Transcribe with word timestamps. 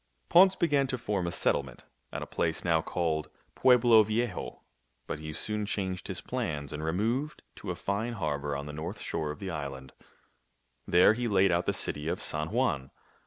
Ponce 0.29 0.55
began 0.55 0.87
to 0.87 0.97
form 0.97 1.27
a 1.27 1.31
settlement 1.31 1.85
at 2.11 2.23
a 2.23 2.25
place 2.25 2.65
now 2.65 2.81
called 2.81 3.29
Pueblo 3.53 4.01
Viejo; 4.01 4.63
but 5.05 5.19
he 5.19 5.31
soon 5.31 5.63
changed 5.63 6.07
his 6.07 6.21
plans 6.21 6.73
and 6.73 6.83
removed 6.83 7.43
to 7.57 7.69
a 7.69 7.75
fine 7.75 8.13
harbor 8.13 8.55
on 8.55 8.65
the 8.65 8.73
north 8.73 8.99
shore 8.99 9.29
of 9.29 9.37
the 9.37 9.51
island. 9.51 9.93
There 10.87 11.13
he 11.13 11.27
laid 11.27 11.51
out 11.51 11.67
the 11.67 11.71
city 11.73 12.07
of 12.07 12.19
San 12.19 12.49
Juan. 12.49 12.89